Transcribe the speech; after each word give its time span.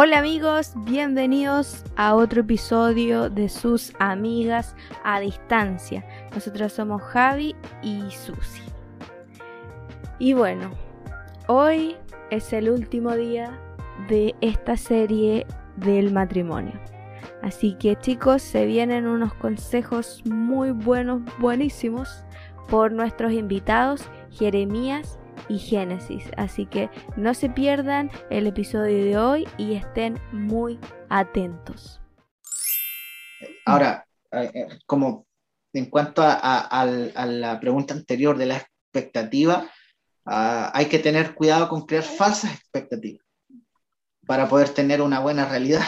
Hola 0.00 0.18
amigos, 0.18 0.74
bienvenidos 0.76 1.82
a 1.96 2.14
otro 2.14 2.42
episodio 2.42 3.30
de 3.30 3.48
sus 3.48 3.92
amigas 3.98 4.76
a 5.02 5.18
distancia. 5.18 6.06
Nosotros 6.32 6.72
somos 6.72 7.02
Javi 7.02 7.56
y 7.82 8.08
Susi. 8.12 8.62
Y 10.20 10.34
bueno, 10.34 10.70
hoy 11.48 11.96
es 12.30 12.52
el 12.52 12.70
último 12.70 13.16
día 13.16 13.58
de 14.08 14.36
esta 14.40 14.76
serie 14.76 15.48
del 15.74 16.12
matrimonio. 16.12 16.74
Así 17.42 17.74
que 17.74 17.96
chicos, 17.96 18.40
se 18.40 18.66
vienen 18.66 19.08
unos 19.08 19.34
consejos 19.34 20.22
muy 20.24 20.70
buenos, 20.70 21.22
buenísimos 21.40 22.22
por 22.68 22.92
nuestros 22.92 23.32
invitados 23.32 24.08
Jeremías 24.30 25.17
y 25.48 25.58
Génesis. 25.58 26.24
Así 26.36 26.66
que 26.66 26.90
no 27.16 27.34
se 27.34 27.48
pierdan 27.48 28.10
el 28.30 28.46
episodio 28.46 29.04
de 29.04 29.18
hoy 29.18 29.48
y 29.56 29.74
estén 29.74 30.20
muy 30.32 30.78
atentos. 31.08 32.00
Ahora, 33.64 34.06
eh, 34.32 34.50
eh, 34.54 34.66
como 34.86 35.26
en 35.72 35.86
cuanto 35.86 36.22
a, 36.24 36.86
la 37.26 37.60
pregunta 37.60 37.94
anterior 37.94 38.36
de 38.36 38.46
la 38.46 38.56
expectativa, 38.56 39.68
ah, 40.24 40.70
hay 40.74 40.86
que 40.86 40.98
tener 40.98 41.34
cuidado 41.34 41.68
con 41.68 41.86
crear 41.86 42.02
falsas 42.04 42.52
expectativas 42.54 43.24
para 44.26 44.48
poder 44.48 44.70
tener 44.70 45.00
una 45.00 45.20
buena 45.20 45.46
realidad. 45.46 45.84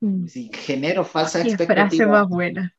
Mm. 0.00 0.26
Si 0.26 0.50
genero 0.54 1.04
falsas 1.04 1.42
Qué 1.42 1.50
expectativas. 1.50 1.88
frase 1.90 2.06
más 2.06 2.28
buena. 2.28 2.74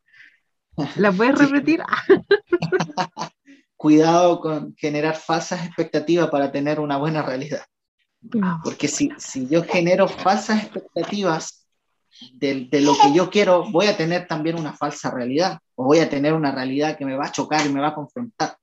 ¿La 0.96 1.12
puedes 1.12 1.38
repetir? 1.52 1.82
cuidado 3.80 4.42
con 4.42 4.76
generar 4.76 5.16
falsas 5.16 5.66
expectativas 5.66 6.30
para 6.30 6.52
tener 6.52 6.82
una 6.82 6.98
buena 6.98 7.22
realidad. 7.22 7.62
Mm. 8.20 8.62
Porque 8.62 8.90
si, 8.90 9.10
si 9.18 9.48
yo 9.48 9.64
genero 9.64 10.10
falsas 10.10 10.64
expectativas 10.64 11.66
de, 12.34 12.68
de, 12.70 12.82
lo 12.82 12.94
que 13.02 13.14
yo 13.14 13.30
quiero, 13.30 13.72
voy 13.72 13.86
a 13.86 13.96
tener 13.96 14.28
también 14.28 14.60
una 14.60 14.74
falsa 14.74 15.10
realidad, 15.12 15.60
o 15.76 15.86
voy 15.86 16.00
a 16.00 16.10
tener 16.10 16.34
una 16.34 16.52
realidad 16.52 16.98
que 16.98 17.06
me 17.06 17.16
va 17.16 17.28
a 17.28 17.32
chocar 17.32 17.66
y 17.66 17.70
me 17.70 17.80
va 17.80 17.88
a 17.88 17.96
confrontar. 17.96 18.58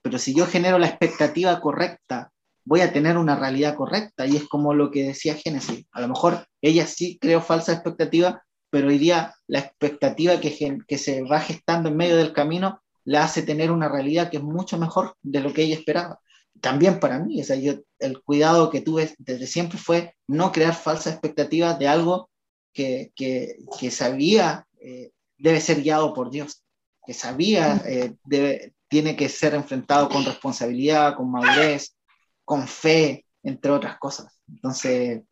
Pero 0.00 0.18
si 0.18 0.34
yo 0.34 0.46
genero 0.46 0.78
la 0.78 0.86
expectativa 0.86 1.60
correcta, 1.60 2.32
voy 2.64 2.80
a 2.80 2.94
tener 2.94 3.18
una 3.18 3.36
realidad 3.36 3.74
correcta, 3.74 4.26
y 4.26 4.36
es 4.36 4.48
como 4.48 4.72
lo 4.72 4.90
que 4.90 5.04
decía 5.04 5.34
Génesis. 5.34 5.84
A 5.92 6.00
lo 6.00 6.08
mejor 6.08 6.46
ella 6.62 6.86
sí 6.86 7.18
creó 7.20 7.42
falsa 7.42 7.74
expectativa, 7.74 8.42
pero 8.70 8.88
hoy 8.88 8.96
día 8.96 9.34
la 9.48 9.58
expectativa 9.58 10.40
que, 10.40 10.78
que 10.88 10.96
se 10.96 11.22
va 11.24 11.40
gestando 11.40 11.90
en 11.90 11.98
medio 11.98 12.16
del 12.16 12.32
camino 12.32 12.80
la 13.06 13.24
hace 13.24 13.42
tener 13.42 13.70
una 13.70 13.88
realidad 13.88 14.30
que 14.30 14.36
es 14.36 14.42
mucho 14.42 14.76
mejor 14.78 15.16
de 15.22 15.40
lo 15.40 15.54
que 15.54 15.62
ella 15.62 15.76
esperaba. 15.76 16.20
También 16.60 17.00
para 17.00 17.18
mí, 17.18 17.40
o 17.40 17.44
sea, 17.44 17.56
yo, 17.56 17.74
el 17.98 18.22
cuidado 18.22 18.68
que 18.70 18.80
tuve 18.80 19.14
desde 19.18 19.46
siempre 19.46 19.78
fue 19.78 20.14
no 20.26 20.52
crear 20.52 20.74
falsas 20.74 21.14
expectativas 21.14 21.78
de 21.78 21.88
algo 21.88 22.28
que, 22.72 23.12
que, 23.14 23.56
que 23.78 23.90
sabía 23.90 24.66
eh, 24.80 25.12
debe 25.38 25.60
ser 25.60 25.82
guiado 25.82 26.12
por 26.12 26.30
Dios, 26.30 26.62
que 27.06 27.14
sabía 27.14 27.80
eh, 27.86 28.14
debe, 28.24 28.74
tiene 28.88 29.16
que 29.16 29.28
ser 29.28 29.54
enfrentado 29.54 30.08
con 30.08 30.24
responsabilidad, 30.24 31.14
con 31.16 31.30
madurez, 31.30 31.96
con 32.44 32.66
fe, 32.66 33.24
entre 33.42 33.70
otras 33.70 33.98
cosas. 33.98 34.40
Entonces, 34.48 35.22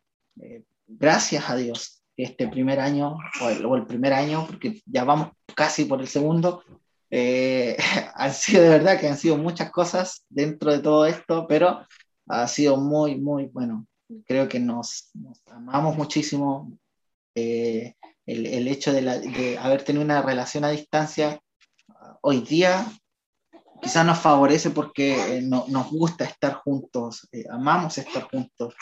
eh, 0.41 0.63
gracias 0.87 1.49
a 1.49 1.55
Dios, 1.55 2.03
este 2.15 2.47
primer 2.47 2.79
año, 2.79 3.17
o 3.41 3.49
el, 3.49 3.65
o 3.65 3.75
el, 3.75 3.85
primer 3.85 4.13
año, 4.13 4.45
porque 4.47 4.81
ya 4.85 5.03
vamos 5.03 5.31
casi 5.55 5.85
por 5.85 5.99
el 6.01 6.07
segundo, 6.07 6.63
eh, 7.09 7.77
han 8.15 8.33
sido 8.33 8.63
de 8.63 8.69
verdad 8.69 8.99
que 8.99 9.07
han 9.07 9.17
sido 9.17 9.37
muchas 9.37 9.71
cosas 9.71 10.25
dentro 10.29 10.71
de 10.71 10.79
todo 10.79 11.05
esto, 11.05 11.45
pero 11.47 11.85
ha 12.27 12.47
sido 12.47 12.77
muy, 12.77 13.15
muy 13.15 13.45
bueno. 13.47 13.87
Creo 14.25 14.47
que 14.47 14.59
nos, 14.59 15.11
amamos 15.47 15.95
muchísimo. 15.97 16.77
Eh, 17.35 17.95
el, 18.25 18.67
hecho 18.67 18.91
de, 18.91 19.57
haber 19.61 19.83
tenido 19.83 20.03
una 20.03 20.21
relación 20.21 20.63
a 20.63 20.69
distancia 20.69 21.39
hoy 22.21 22.41
día 22.41 22.87
quizás 23.81 24.05
nos 24.05 24.17
favorece 24.17 24.71
porque 24.71 25.37
eh, 25.37 25.41
nos 25.41 25.91
gusta 25.91 26.23
estar 26.23 26.55
juntos, 26.55 27.27
amamos 27.51 27.97
estar 27.99 28.23
juntos, 28.31 28.73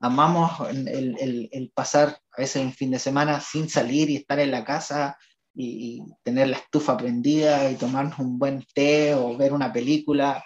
amamos 0.00 0.50
el, 0.70 1.48
el, 1.52 1.70
pasar 1.72 2.18
a 2.32 2.40
veces 2.40 2.64
un 2.64 2.72
fin 2.72 2.90
de 2.90 2.98
semana 2.98 3.40
sin 3.40 3.68
salir 3.68 4.10
y 4.10 4.16
estar 4.16 4.40
en 4.40 4.50
la 4.50 4.64
casa 4.64 5.16
y, 5.60 6.02
tener 6.22 6.48
la 6.48 6.56
estufa 6.56 6.96
prendida 6.96 7.70
y 7.70 7.74
tomarnos 7.74 8.18
un 8.20 8.38
buen 8.38 8.64
té 8.74 9.14
o 9.14 9.36
ver 9.36 9.52
una 9.52 9.72
película. 9.72 10.44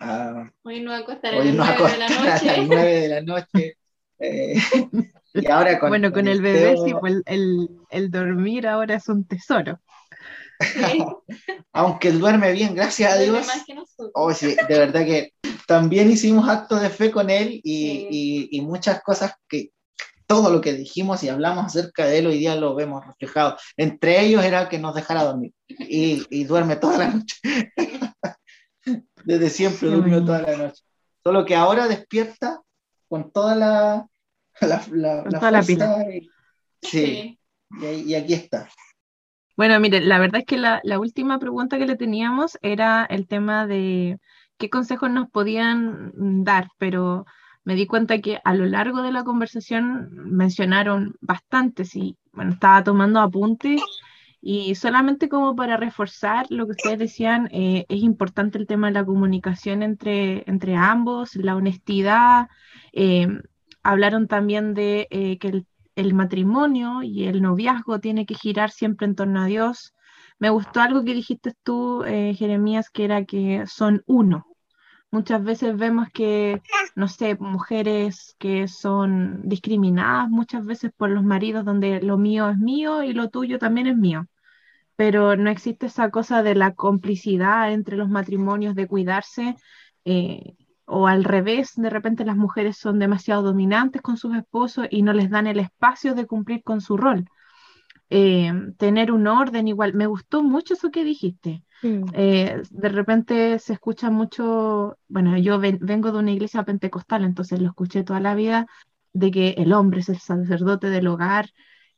Uh, 0.00 0.48
hoy 0.62 0.80
no 0.80 0.92
acostar 0.92 1.34
a, 1.34 1.44
las, 1.44 1.54
9 1.54 1.88
de 1.90 1.98
la 1.98 2.08
noche. 2.08 2.50
a 2.50 2.56
las 2.56 2.68
9 2.68 3.00
de 3.00 3.08
la 3.08 3.20
noche. 3.20 3.76
Eh, 4.20 4.54
y 5.34 5.46
ahora 5.50 5.78
con, 5.80 5.88
bueno, 5.88 6.12
con, 6.12 6.28
el, 6.28 6.40
bebé, 6.40 6.76
sí, 6.84 6.94
pues 7.00 7.22
el, 7.26 7.68
el, 7.90 8.10
dormir 8.10 8.68
ahora 8.68 8.94
es 8.94 9.08
un 9.08 9.24
tesoro. 9.26 9.80
Aunque 11.72 12.08
él 12.08 12.20
duerme 12.20 12.52
bien, 12.52 12.76
gracias 12.76 13.12
a 13.12 13.18
Dios. 13.18 13.48
Oh, 14.14 14.32
sí, 14.32 14.54
de 14.68 14.78
verdad 14.78 15.04
que 15.04 15.32
también 15.66 16.10
hicimos 16.10 16.48
actos 16.48 16.80
de 16.80 16.90
fe 16.90 17.10
con 17.10 17.28
él 17.28 17.60
y, 17.64 18.06
y, 18.08 18.48
y 18.52 18.60
muchas 18.60 19.02
cosas 19.02 19.34
que, 19.48 19.72
todo 20.26 20.50
lo 20.50 20.60
que 20.60 20.72
dijimos 20.72 21.22
y 21.22 21.28
hablamos 21.28 21.66
acerca 21.66 22.06
de 22.06 22.18
él 22.18 22.26
hoy 22.26 22.38
día 22.38 22.56
lo 22.56 22.74
vemos 22.74 23.06
reflejado. 23.06 23.56
Entre 23.76 24.20
ellos 24.20 24.44
era 24.44 24.68
que 24.68 24.78
nos 24.78 24.94
dejara 24.94 25.24
dormir 25.24 25.52
y, 25.68 26.44
duerme 26.44 26.76
toda 26.76 26.98
la 26.98 27.08
noche. 27.08 27.36
Desde 29.24 29.50
siempre 29.50 29.88
durmió 29.88 30.24
toda 30.24 30.42
la 30.42 30.56
noche. 30.56 30.82
Solo 31.22 31.44
que 31.44 31.54
ahora 31.54 31.88
despierta 31.88 32.60
con 33.08 33.30
toda 33.30 33.54
la, 33.54 34.06
la, 34.60 34.84
la, 35.50 35.62
pila. 35.62 36.04
sí, 36.82 37.38
Y, 37.80 38.14
aquí 38.14 38.34
está. 38.34 38.68
Bueno, 39.56 39.78
mire, 39.80 40.00
la 40.00 40.18
verdad 40.18 40.40
es 40.40 40.46
que 40.46 40.58
la, 40.58 40.80
la 40.82 40.98
última 40.98 41.38
pregunta 41.38 41.78
que 41.78 41.86
le 41.86 41.96
teníamos 41.96 42.58
era 42.60 43.04
el 43.04 43.26
tema 43.28 43.66
de 43.66 44.18
qué 44.58 44.68
consejos 44.68 45.10
nos 45.10 45.30
podían 45.30 46.12
dar, 46.44 46.68
pero 46.78 47.24
me 47.64 47.74
di 47.74 47.86
cuenta 47.86 48.20
que 48.20 48.40
a 48.44 48.54
lo 48.54 48.66
largo 48.66 49.02
de 49.02 49.12
la 49.12 49.24
conversación 49.24 50.10
mencionaron 50.12 51.16
bastantes 51.20 51.96
y 51.96 52.16
bueno, 52.32 52.52
estaba 52.52 52.84
tomando 52.84 53.20
apuntes 53.20 53.80
y 54.46 54.74
solamente 54.74 55.30
como 55.30 55.56
para 55.56 55.78
reforzar 55.78 56.44
lo 56.50 56.66
que 56.66 56.72
ustedes 56.72 56.98
decían, 56.98 57.48
eh, 57.50 57.86
es 57.88 58.02
importante 58.02 58.58
el 58.58 58.66
tema 58.66 58.88
de 58.88 58.92
la 58.92 59.06
comunicación 59.06 59.82
entre, 59.82 60.44
entre 60.46 60.76
ambos, 60.76 61.34
la 61.36 61.56
honestidad. 61.56 62.48
Eh, 62.92 63.26
hablaron 63.82 64.28
también 64.28 64.74
de 64.74 65.08
eh, 65.10 65.38
que 65.38 65.64
el, 65.96 66.14
matrimonio 66.14 67.02
y 67.02 67.24
el 67.24 67.40
noviazgo 67.40 68.00
tiene 68.00 68.26
que 68.26 68.34
girar 68.34 68.70
siempre 68.70 69.06
en 69.06 69.14
torno 69.14 69.40
a 69.40 69.46
Dios. 69.46 69.94
Me 70.38 70.50
gustó 70.50 70.82
algo 70.82 71.04
que 71.04 71.14
dijiste 71.14 71.54
tú, 71.62 72.02
Jeremías, 72.04 72.90
que 72.90 73.04
era 73.04 73.24
que 73.24 73.64
son 73.66 74.02
uno, 74.06 74.46
Muchas 75.14 75.44
veces 75.44 75.76
vemos 75.76 76.08
que, 76.12 76.60
no 76.96 77.06
sé, 77.06 77.36
mujeres 77.36 78.34
que 78.40 78.66
son 78.66 79.48
discriminadas 79.48 80.28
muchas 80.28 80.66
veces 80.66 80.90
por 80.92 81.08
los 81.08 81.22
maridos 81.22 81.64
donde 81.64 82.00
lo 82.02 82.18
mío 82.18 82.50
es 82.50 82.58
mío 82.58 83.04
y 83.04 83.12
lo 83.12 83.30
tuyo 83.30 83.60
también 83.60 83.86
es 83.86 83.96
mío. 83.96 84.26
Pero 84.96 85.36
no 85.36 85.50
existe 85.50 85.86
esa 85.86 86.10
cosa 86.10 86.42
de 86.42 86.56
la 86.56 86.74
complicidad 86.74 87.72
entre 87.72 87.96
los 87.96 88.08
matrimonios, 88.08 88.74
de 88.74 88.88
cuidarse, 88.88 89.54
eh, 90.04 90.56
o 90.84 91.06
al 91.06 91.22
revés, 91.22 91.74
de 91.76 91.90
repente 91.90 92.24
las 92.24 92.36
mujeres 92.36 92.76
son 92.76 92.98
demasiado 92.98 93.42
dominantes 93.42 94.02
con 94.02 94.16
sus 94.16 94.34
esposos 94.36 94.88
y 94.90 95.02
no 95.02 95.12
les 95.12 95.30
dan 95.30 95.46
el 95.46 95.60
espacio 95.60 96.16
de 96.16 96.26
cumplir 96.26 96.64
con 96.64 96.80
su 96.80 96.96
rol. 96.96 97.28
Eh, 98.10 98.52
tener 98.76 99.12
un 99.12 99.26
orden 99.26 99.68
igual. 99.68 99.94
Me 99.94 100.06
gustó 100.06 100.42
mucho 100.42 100.74
eso 100.74 100.90
que 100.90 101.04
dijiste. 101.04 101.64
Mm. 101.82 102.04
Eh, 102.12 102.62
de 102.70 102.88
repente 102.88 103.58
se 103.58 103.74
escucha 103.74 104.10
mucho, 104.10 104.98
bueno, 105.08 105.36
yo 105.38 105.58
vengo 105.58 106.12
de 106.12 106.18
una 106.18 106.32
iglesia 106.32 106.64
pentecostal, 106.64 107.24
entonces 107.24 107.60
lo 107.60 107.68
escuché 107.68 108.04
toda 108.04 108.20
la 108.20 108.34
vida, 108.34 108.66
de 109.12 109.30
que 109.30 109.50
el 109.58 109.72
hombre 109.72 110.00
es 110.00 110.08
el 110.08 110.18
sacerdote 110.18 110.88
del 110.90 111.06
hogar. 111.08 111.50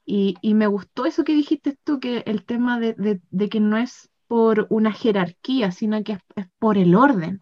Y, 0.05 0.37
me 0.55 0.69
gustó 0.69 1.05
eso 1.05 1.25
que 1.25 1.35
dijiste 1.35 1.77
tú, 1.83 1.99
que 1.99 2.23
el 2.27 2.45
tema 2.45 2.79
de, 2.79 3.21
que 3.51 3.61
no 3.61 3.77
es 3.77 4.09
por 4.29 4.67
una 4.71 4.93
jerarquía, 4.93 5.73
sino 5.73 6.03
que 6.05 6.19
es, 6.37 6.47
por 6.59 6.79
el 6.79 6.95
orden. 6.95 7.41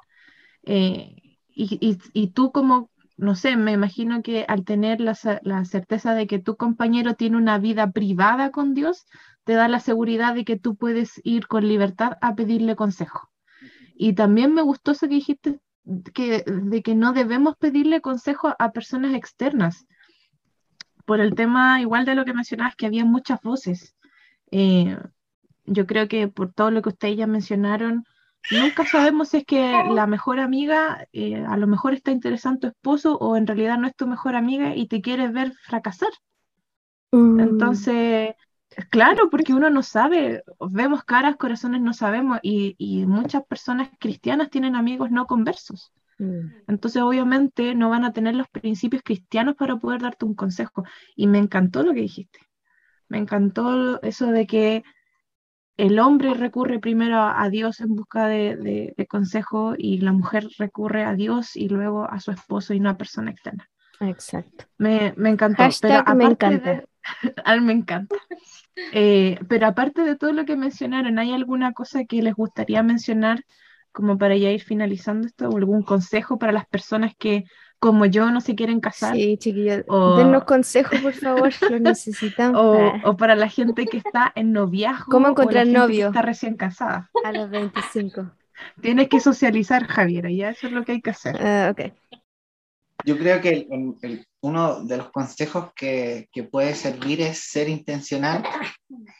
Eh, 0.62 1.38
y, 1.48 1.98
y, 2.14 2.28
tú 2.28 2.52
como 2.52 2.90
no 3.16 3.34
sé, 3.34 3.56
me 3.56 3.72
imagino 3.72 4.22
que 4.22 4.44
al 4.48 4.64
tener 4.64 5.00
la, 5.00 5.14
certeza 5.64 6.14
de 6.14 6.26
que 6.26 6.38
tu 6.38 6.56
compañero 6.56 7.14
tiene 7.14 7.36
una 7.36 7.58
vida 7.58 7.90
privada 7.92 8.50
con 8.50 8.74
Dios, 8.74 9.06
te 9.44 9.54
da 9.54 9.68
la 9.68 9.80
seguridad 9.80 10.34
de 10.34 10.44
que 10.44 10.58
tú 10.58 10.76
puedes 10.76 11.20
ir 11.24 11.46
con 11.46 11.68
libertad 11.68 12.18
a 12.20 12.34
pedirle 12.34 12.76
consejo. 12.76 13.30
Y 13.94 14.14
también 14.14 14.52
me 14.52 14.62
gustó 14.62 14.92
eso 14.92 15.08
que 15.08 15.14
dijiste 15.14 15.60
que, 16.12 16.44
de 16.46 16.82
que 16.82 16.94
no 16.94 17.12
debemos 17.12 17.56
pedirle 17.56 18.00
consejo 18.00 18.54
a 18.58 18.72
personas 18.72 19.14
externas. 19.14 19.86
Por 21.04 21.20
el 21.20 21.34
tema 21.34 21.80
igual 21.80 22.06
de 22.06 22.14
lo 22.14 22.24
que 22.24 22.32
mencionabas, 22.32 22.74
que 22.74 22.86
había 22.86 23.04
muchas 23.04 23.40
voces. 23.42 23.94
Eh, 24.50 24.98
yo 25.66 25.86
creo 25.86 26.08
que 26.08 26.28
por 26.28 26.52
todo 26.52 26.70
lo 26.70 26.82
que 26.82 26.88
ustedes 26.88 27.16
ya 27.16 27.26
mencionaron, 27.26 28.04
nunca 28.50 28.84
sabemos 28.86 29.30
si 29.30 29.38
es 29.38 29.44
que 29.44 29.84
la 29.90 30.06
mejor 30.06 30.40
amiga 30.40 31.06
eh, 31.12 31.44
a 31.46 31.56
lo 31.56 31.66
mejor 31.66 31.94
está 31.94 32.10
interesado 32.10 32.54
en 32.54 32.60
tu 32.60 32.66
esposo 32.68 33.16
o 33.16 33.36
en 33.36 33.46
realidad 33.46 33.78
no 33.78 33.86
es 33.86 33.96
tu 33.96 34.06
mejor 34.06 34.36
amiga 34.36 34.74
y 34.74 34.86
te 34.86 35.00
quiere 35.00 35.28
ver 35.28 35.52
fracasar. 35.52 36.10
Mm. 37.12 37.40
Entonces, 37.40 38.34
claro, 38.90 39.30
porque 39.30 39.54
uno 39.54 39.70
no 39.70 39.82
sabe, 39.82 40.42
vemos 40.70 41.04
caras, 41.04 41.36
corazones 41.36 41.80
no 41.80 41.92
sabemos 41.92 42.38
y, 42.42 42.74
y 42.78 43.06
muchas 43.06 43.44
personas 43.44 43.90
cristianas 43.98 44.50
tienen 44.50 44.76
amigos 44.76 45.10
no 45.10 45.26
conversos. 45.26 45.92
Mm. 46.18 46.64
Entonces, 46.68 47.02
obviamente, 47.02 47.74
no 47.74 47.90
van 47.90 48.04
a 48.04 48.12
tener 48.12 48.34
los 48.34 48.48
principios 48.48 49.02
cristianos 49.02 49.54
para 49.56 49.76
poder 49.76 50.02
darte 50.02 50.24
un 50.24 50.34
consejo. 50.34 50.84
Y 51.16 51.26
me 51.26 51.38
encantó 51.38 51.82
lo 51.82 51.92
que 51.94 52.00
dijiste. 52.00 52.40
Me 53.08 53.18
encantó 53.18 54.00
eso 54.02 54.26
de 54.26 54.46
que 54.46 54.84
el 55.76 55.98
hombre 55.98 56.34
recurre 56.34 56.78
primero 56.78 57.20
a, 57.20 57.48
Dios 57.50 57.80
en 57.80 57.94
busca 57.94 58.26
de, 58.26 58.94
consejo 59.08 59.74
y 59.76 59.98
la 59.98 60.12
mujer 60.12 60.48
recurre 60.58 61.04
a 61.04 61.14
Dios 61.14 61.56
y 61.56 61.68
luego 61.68 62.08
a 62.08 62.20
su 62.20 62.30
esposo 62.30 62.74
y 62.74 62.80
no 62.80 62.90
a 62.90 62.96
persona 62.96 63.30
externa. 63.30 63.68
Exacto. 64.00 64.66
Me, 64.78 65.14
me 65.16 65.30
encantó. 65.30 65.64
pero 65.80 66.14
me 66.14 66.24
encanta. 66.24 66.84
me 67.60 67.72
encanta. 67.72 68.16
Eh, 68.92 69.38
pero 69.48 69.66
aparte 69.66 70.02
de 70.02 70.16
todo 70.16 70.32
lo 70.32 70.44
que 70.44 70.56
mencionaron, 70.56 71.18
¿hay 71.18 71.32
alguna 71.32 71.72
cosa 71.72 72.04
que 72.04 72.22
les 72.22 72.34
gustaría 72.34 72.82
mencionar 72.82 73.44
como 73.92 74.18
para 74.18 74.36
ya 74.36 74.50
ir 74.50 74.62
finalizando 74.62 75.26
esto? 75.26 75.48
¿O 75.48 75.56
algún 75.56 75.82
consejo 75.82 76.38
para 76.38 76.52
las 76.52 76.66
personas 76.66 77.14
que 77.18 77.44
como 77.84 78.06
yo 78.06 78.30
no 78.30 78.40
se 78.40 78.54
quieren 78.54 78.80
casar. 78.80 79.14
Sí, 79.14 79.36
chiquillos, 79.36 79.84
dennos 80.16 80.44
consejos, 80.44 81.00
por 81.00 81.12
favor, 81.12 81.52
lo 81.70 81.78
necesitamos. 81.80 82.58
O, 83.04 83.14
para 83.18 83.36
la 83.36 83.50
gente 83.50 83.84
que 83.84 83.98
está 83.98 84.32
en 84.34 84.52
noviazgo. 84.52 85.04
¿Cómo 85.10 85.28
encontrar 85.28 85.66
novio? 85.66 86.06
está 86.06 86.22
recién 86.22 86.56
casada. 86.56 87.10
A 87.22 87.30
los 87.30 87.50
25. 87.50 88.32
Tienes 88.80 89.10
que 89.10 89.20
socializar, 89.20 89.86
Javiera, 89.86 90.30
ya 90.30 90.48
eso 90.48 90.66
es 90.66 90.72
lo 90.72 90.82
que 90.82 90.92
hay 90.92 91.02
que 91.02 91.10
hacer. 91.10 91.36
Ah, 91.38 91.74
yo 93.04 93.18
creo 93.18 93.42
que 93.42 93.68
uno 94.40 94.82
de 94.82 94.96
los 94.96 95.10
consejos 95.10 95.70
que, 95.76 96.30
que 96.32 96.44
puede 96.44 96.74
servir 96.74 97.20
es 97.20 97.38
ser 97.50 97.68
intencional 97.68 98.44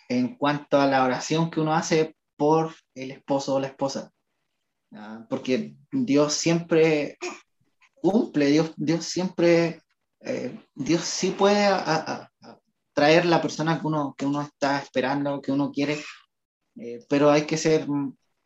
en 0.08 0.36
cuanto 0.36 0.80
a 0.80 0.86
la 0.86 1.04
oración 1.04 1.50
que 1.50 1.60
uno 1.60 1.74
hace 1.74 2.16
por 2.38 2.74
el 2.94 3.10
esposo 3.10 3.56
o 3.56 3.60
la 3.60 3.66
esposa. 3.66 4.10
Ah, 4.94 5.26
porque 5.28 5.74
Dios 5.92 6.32
siempre 6.32 7.18
cumple, 8.04 8.48
Dios, 8.48 8.74
Dios 8.76 9.06
siempre, 9.06 9.80
eh, 10.20 10.60
Dios 10.74 11.04
sí 11.04 11.30
puede 11.30 11.70
traer 12.92 13.24
la 13.24 13.40
persona 13.40 13.80
que 13.80 13.86
uno, 13.86 14.14
que 14.16 14.26
uno 14.26 14.42
está 14.42 14.78
esperando, 14.78 15.40
que 15.40 15.50
uno 15.50 15.72
quiere, 15.72 15.98
eh, 16.76 17.02
pero 17.08 17.30
hay 17.30 17.46
que 17.46 17.56
ser 17.56 17.86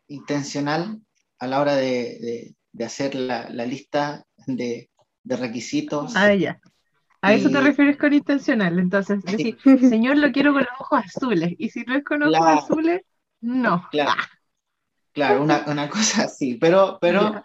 intencional 0.07 1.01
a 1.41 1.47
la 1.49 1.61
hora 1.61 1.75
de, 1.75 2.55
de, 2.73 2.85
hacer 2.85 3.17
la, 3.17 3.51
la 3.51 3.67
lista 3.67 4.25
de, 4.47 4.91
de, 5.25 5.37
requisitos. 5.37 6.15
Ah, 6.15 6.33
ya. 6.35 6.61
A 7.21 7.35
eso 7.35 7.51
te 7.51 7.61
refieres 7.61 7.97
con 7.97 8.13
intencional, 8.13 8.79
entonces, 8.79 9.21
decir, 9.25 9.59
señor, 9.81 10.19
lo 10.19 10.31
quiero 10.31 10.53
con 10.53 10.63
los 10.63 10.81
ojos 10.81 11.01
azules, 11.05 11.53
y 11.59 11.69
si 11.71 11.83
no 11.83 11.97
es 11.97 12.05
con 12.05 12.23
ojos 12.23 12.47
azules, 12.47 13.03
no. 13.41 13.89
Claro, 13.91 14.23
claro 15.13 15.43
una, 15.43 15.65
una, 15.67 15.91
cosa 15.91 16.25
así, 16.25 16.55
pero, 16.55 16.99
pero 17.01 17.43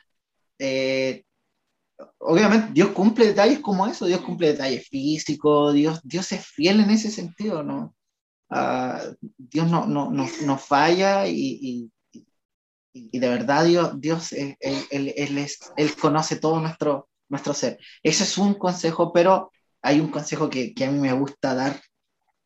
obviamente 2.19 2.73
Dios 2.73 2.89
cumple 2.89 3.27
detalles 3.27 3.59
como 3.59 3.87
eso, 3.87 4.05
Dios 4.05 4.21
cumple 4.21 4.47
detalles 4.47 4.87
físicos, 4.87 5.73
Dios, 5.73 6.01
Dios 6.03 6.31
es 6.31 6.45
fiel 6.45 6.79
en 6.79 6.89
ese 6.89 7.09
sentido, 7.11 7.63
¿no? 7.63 7.95
Ah, 8.49 9.01
Dios 9.37 9.69
no, 9.69 9.85
no, 9.87 10.11
no, 10.11 10.57
falla 10.57 11.27
y, 11.27 11.89
y, 12.93 13.19
de 13.19 13.27
verdad 13.27 13.65
Dios, 13.65 13.99
Dios 13.99 14.31
él, 14.33 14.55
él, 14.59 15.37
es, 15.37 15.59
él, 15.75 15.95
conoce 15.95 16.35
todo 16.35 16.59
nuestro, 16.59 17.09
nuestro 17.29 17.53
ser. 17.53 17.79
Ese 18.03 18.23
es 18.23 18.37
un 18.37 18.53
consejo, 18.53 19.11
pero 19.11 19.51
hay 19.81 19.99
un 19.99 20.09
consejo 20.09 20.49
que, 20.49 20.73
que 20.73 20.85
a 20.85 20.91
mí 20.91 20.99
me 20.99 21.13
gusta 21.13 21.55
dar 21.55 21.81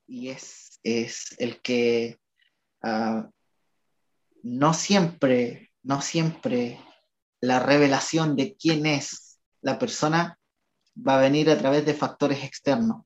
y 0.08 0.30
es, 0.30 0.80
es 0.84 1.36
el 1.40 1.62
que 1.62 2.18
uh, 2.84 3.30
no 4.44 4.74
siempre, 4.74 5.72
no 5.84 6.02
siempre 6.02 6.80
la 7.42 7.60
revelación 7.60 8.36
de 8.36 8.56
quién 8.56 8.86
es 8.86 9.27
la 9.62 9.78
persona 9.78 10.38
va 10.96 11.18
a 11.18 11.22
venir 11.22 11.50
a 11.50 11.58
través 11.58 11.86
de 11.86 11.94
factores 11.94 12.44
externos, 12.44 13.04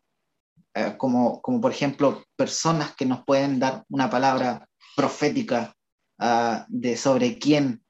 eh, 0.73 0.95
como, 0.97 1.41
como 1.41 1.59
por 1.59 1.71
ejemplo 1.71 2.23
personas 2.35 2.95
que 2.95 3.05
nos 3.05 3.23
pueden 3.25 3.59
dar 3.59 3.83
una 3.89 4.09
palabra 4.09 4.67
profética 4.95 5.75
ah, 6.19 6.65
de 6.69 6.95
sobre 6.97 7.37
quién 7.37 7.83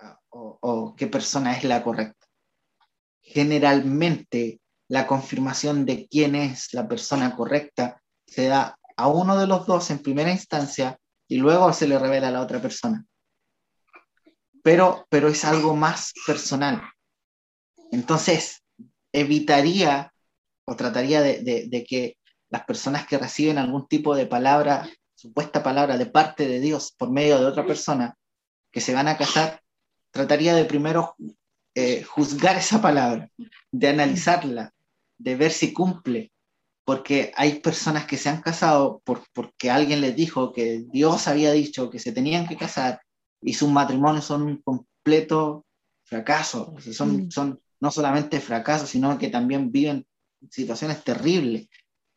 ah, 0.00 0.18
o, 0.30 0.94
qué 0.96 1.06
persona 1.06 1.56
es 1.56 1.64
la 1.64 1.82
correcta. 1.82 2.26
Generalmente 3.20 4.60
la 4.88 5.06
confirmación 5.06 5.84
de 5.86 6.06
quién 6.08 6.34
es 6.34 6.72
la 6.74 6.86
persona 6.86 7.34
correcta 7.34 8.00
se 8.26 8.46
da 8.46 8.78
a 8.96 9.08
uno 9.08 9.36
de 9.36 9.46
los 9.46 9.66
dos 9.66 9.90
en 9.90 9.98
primera 9.98 10.30
instancia 10.30 10.98
y 11.26 11.38
luego 11.38 11.72
se 11.72 11.88
le 11.88 11.98
revela 11.98 12.28
a 12.28 12.30
la 12.30 12.42
otra 12.42 12.60
persona. 12.60 13.04
Pero, 14.62 15.06
pero 15.10 15.28
es 15.28 15.44
algo 15.44 15.74
más 15.74 16.12
personal. 16.26 16.82
Entonces, 17.94 18.64
evitaría 19.12 20.12
o 20.66 20.74
trataría 20.74 21.22
de, 21.22 21.86
que 21.88 22.16
las 22.50 22.64
personas 22.64 23.06
que 23.06 23.18
reciben 23.18 23.58
algún 23.58 23.86
tipo 23.86 24.16
de 24.16 24.26
palabra, 24.26 24.88
supuesta 25.14 25.62
palabra 25.62 25.96
de 25.96 26.06
parte 26.06 26.46
de 26.48 26.60
Dios 26.60 26.92
por 26.98 27.10
medio 27.10 27.38
de 27.38 27.46
otra 27.46 27.64
persona, 27.64 28.16
que 28.72 28.80
se 28.80 28.94
van 28.94 29.08
a 29.08 29.16
casar, 29.16 29.60
trataría 30.10 30.54
de 30.54 30.64
primero 30.64 31.14
eh, 31.74 32.02
juzgar 32.02 32.56
esa 32.56 32.82
palabra, 32.82 33.30
de 33.70 33.88
analizarla, 33.88 34.72
de 35.16 35.36
ver 35.36 35.52
si 35.52 35.72
cumple, 35.72 36.32
porque 36.84 37.32
hay 37.36 37.60
personas 37.60 38.06
que 38.06 38.16
se 38.16 38.28
han 38.28 38.42
casado 38.42 39.00
por, 39.04 39.22
porque 39.32 39.70
alguien 39.70 40.00
les 40.00 40.16
dijo 40.16 40.52
que 40.52 40.84
Dios 40.90 41.28
había 41.28 41.52
dicho 41.52 41.90
que 41.90 42.00
se 42.00 42.12
tenían 42.12 42.48
que 42.48 42.56
casar 42.56 43.00
y 43.40 43.54
sus 43.54 43.70
matrimonios 43.70 44.24
son 44.24 44.42
un 44.42 44.62
completo 44.62 45.64
fracaso, 46.04 46.74
son, 46.92 47.30
son 47.30 47.60
no 47.80 47.90
solamente 47.90 48.40
fracaso, 48.40 48.86
sino 48.86 49.18
que 49.18 49.28
también 49.28 49.70
viven 49.70 50.06
situaciones 50.50 51.02
terribles. 51.04 51.68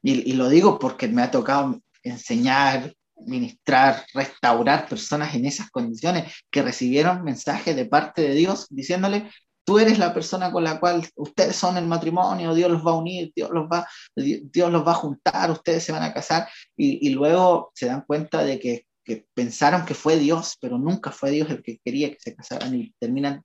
Y, 0.03 0.33
lo 0.33 0.47
digo 0.47 0.79
porque 0.79 1.07
me 1.07 1.21
ha 1.21 1.31
tocado 1.31 1.81
enseñar, 2.03 2.93
ministrar, 3.25 4.05
restaurar 4.13 4.87
personas 4.87 5.35
en 5.35 5.45
esas 5.45 5.69
condiciones 5.69 6.31
que 6.49 6.61
recibieron 6.61 7.23
mensajes 7.23 7.75
de 7.75 7.85
parte 7.85 8.21
de 8.21 8.35
Dios 8.35 8.67
diciéndole, 8.69 9.29
tú 9.65 9.79
eres 9.79 9.99
la 9.99 10.13
persona 10.13 10.51
con 10.51 10.63
la 10.63 10.79
cual 10.79 11.05
ustedes 11.15 11.55
son 11.55 11.77
el 11.77 11.87
matrimonio, 11.87 12.53
Dios 12.53 12.71
los 12.71 12.85
va 12.85 12.91
a 12.91 12.97
unir, 12.97 13.33
Dios 13.35 13.49
los 13.51 13.65
va, 13.65 13.85
Dios 14.15 14.71
los 14.71 14.87
va 14.87 14.91
a 14.91 14.95
juntar, 14.95 15.51
ustedes 15.51 15.83
se 15.83 15.91
van 15.91 16.03
a 16.03 16.13
casar 16.13 16.47
y, 16.77 17.09
luego 17.09 17.71
se 17.75 17.87
dan 17.87 18.03
cuenta 18.07 18.43
de 18.43 18.59
que, 18.59 18.85
que, 19.03 19.25
pensaron 19.33 19.85
que 19.85 19.93
fue 19.93 20.17
Dios, 20.17 20.55
pero 20.61 20.77
nunca 20.77 21.11
fue 21.11 21.31
Dios 21.31 21.49
el 21.49 21.61
que 21.61 21.79
quería 21.83 22.11
que 22.11 22.19
se 22.19 22.33
casaran 22.33 22.75
y 22.75 22.93
terminan 22.97 23.43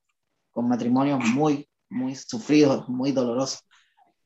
con 0.51 0.69
matrimonios 0.69 1.19
muy 1.25 1.67
muy 1.93 2.15
sufrido, 2.15 2.85
muy 2.87 3.11
doloroso. 3.11 3.59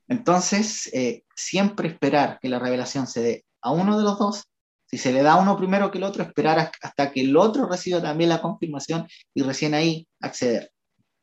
Entonces, 0.08 0.90
eh, 0.94 1.24
siempre 1.36 1.90
esperar 1.90 2.40
que 2.42 2.50
la 2.50 2.60
revelación 2.60 3.08
se 3.08 3.22
dé 3.22 3.46
a 3.62 3.72
uno 3.72 3.98
de 3.98 4.04
los 4.04 4.18
dos. 4.18 4.44
Si 4.86 4.98
se 4.98 5.12
le 5.12 5.22
da 5.22 5.34
a 5.34 5.42
uno 5.42 5.58
primero 5.58 5.92
que 5.92 5.98
el 5.98 6.06
otro, 6.06 6.24
esperar 6.24 6.72
hasta 6.82 7.12
que 7.12 7.22
el 7.22 7.36
otro 7.36 7.68
reciba 7.68 8.02
también 8.02 8.30
la 8.30 8.42
confirmación 8.42 9.08
y 9.34 9.44
recién 9.44 9.74
ahí 9.74 10.08
acceder. 10.22 10.72